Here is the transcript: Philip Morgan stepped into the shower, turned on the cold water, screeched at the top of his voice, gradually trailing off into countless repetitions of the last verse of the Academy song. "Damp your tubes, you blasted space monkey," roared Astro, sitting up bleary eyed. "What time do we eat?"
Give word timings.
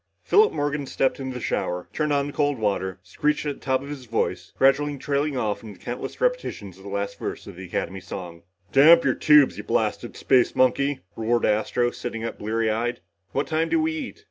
Philip 0.23 0.51
Morgan 0.51 0.87
stepped 0.87 1.19
into 1.19 1.35
the 1.35 1.39
shower, 1.39 1.87
turned 1.93 2.11
on 2.11 2.25
the 2.25 2.33
cold 2.33 2.57
water, 2.57 2.97
screeched 3.03 3.45
at 3.45 3.57
the 3.59 3.61
top 3.63 3.83
of 3.83 3.89
his 3.89 4.05
voice, 4.05 4.51
gradually 4.57 4.97
trailing 4.97 5.37
off 5.37 5.61
into 5.61 5.79
countless 5.79 6.19
repetitions 6.19 6.77
of 6.79 6.83
the 6.83 6.89
last 6.89 7.19
verse 7.19 7.45
of 7.45 7.55
the 7.55 7.65
Academy 7.65 7.99
song. 7.99 8.41
"Damp 8.71 9.03
your 9.05 9.13
tubes, 9.13 9.59
you 9.59 9.63
blasted 9.63 10.17
space 10.17 10.55
monkey," 10.55 11.01
roared 11.15 11.45
Astro, 11.45 11.91
sitting 11.91 12.23
up 12.23 12.39
bleary 12.39 12.71
eyed. 12.71 12.99
"What 13.31 13.45
time 13.45 13.69
do 13.69 13.79
we 13.79 13.91
eat?" 13.93 14.19